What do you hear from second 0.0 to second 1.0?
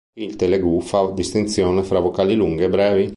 Il telugu